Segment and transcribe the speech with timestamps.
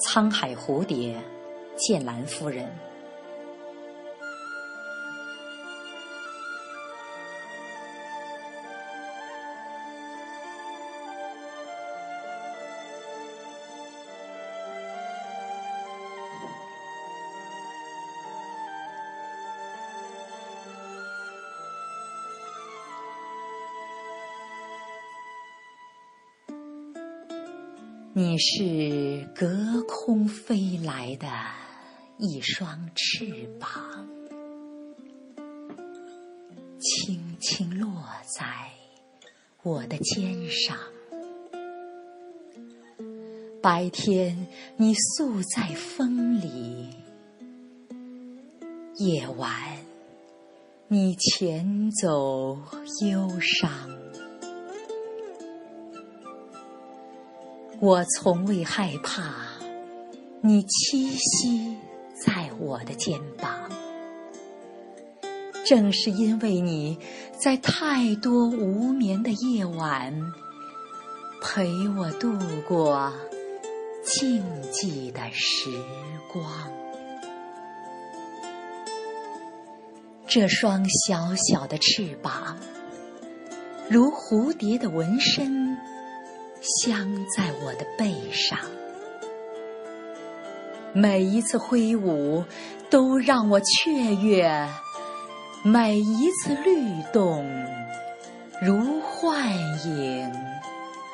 [0.00, 1.14] 沧海蝴蝶，
[1.76, 2.66] 剑兰夫人。
[28.12, 31.28] 你是隔空飞来的
[32.18, 34.08] 一双翅膀，
[36.80, 37.88] 轻轻落
[38.36, 38.44] 在
[39.62, 40.76] 我的肩上。
[43.62, 46.90] 白天你宿在风里，
[48.96, 49.52] 夜晚
[50.88, 52.58] 你潜走
[53.06, 53.99] 忧伤。
[57.82, 59.32] 我从未害怕
[60.42, 61.78] 你栖息
[62.14, 63.70] 在我的肩膀，
[65.64, 66.98] 正是因为你
[67.38, 70.14] 在太多无眠的夜晚
[71.40, 73.10] 陪我度过
[74.04, 75.70] 静寂的时
[76.30, 76.44] 光。
[80.26, 82.58] 这双小小的翅膀，
[83.88, 85.78] 如蝴蝶的纹身。
[86.60, 88.58] 镶在我的背上，
[90.92, 92.44] 每一次挥舞
[92.90, 94.68] 都让我雀跃，
[95.62, 97.46] 每一次律动
[98.60, 99.50] 如幻
[99.86, 100.30] 影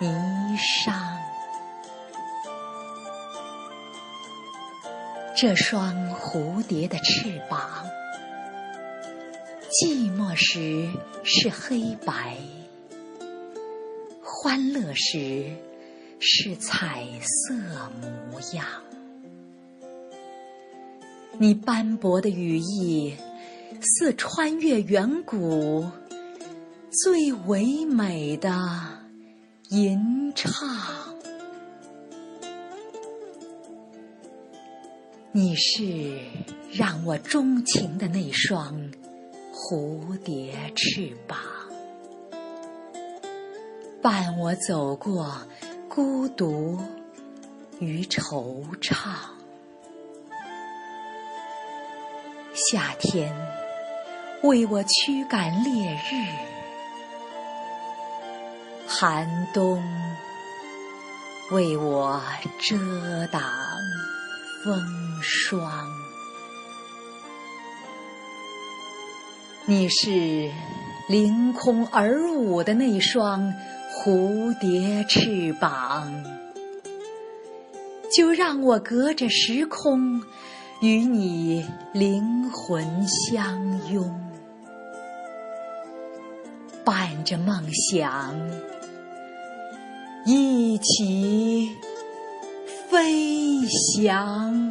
[0.00, 0.92] 霓裳。
[5.34, 7.86] 这双蝴蝶的翅膀，
[9.70, 10.90] 寂寞时
[11.24, 12.36] 是黑白。
[14.42, 15.54] 欢乐时
[16.18, 17.54] 是彩色
[18.00, 18.64] 模样，
[21.36, 23.14] 你斑驳的羽翼
[23.82, 25.84] 似穿越远古
[26.90, 28.50] 最唯美的
[29.68, 30.58] 吟唱。
[35.32, 36.18] 你是
[36.72, 38.90] 让我钟情的那双
[39.52, 41.38] 蝴蝶翅膀。
[44.02, 45.36] 伴我走过
[45.86, 46.78] 孤独
[47.80, 48.94] 与惆怅，
[52.54, 53.30] 夏天
[54.42, 56.14] 为我驱赶烈日，
[58.88, 59.82] 寒冬
[61.50, 62.22] 为我
[62.58, 63.42] 遮挡
[64.64, 64.82] 风
[65.20, 65.86] 霜。
[69.66, 70.50] 你是
[71.06, 73.52] 凌空而舞的那双。
[74.02, 76.10] 蝴蝶翅膀，
[78.10, 80.22] 就让我隔着时空
[80.80, 84.10] 与你灵魂相拥，
[86.82, 88.34] 伴着梦想
[90.24, 91.68] 一起
[92.88, 94.69] 飞翔。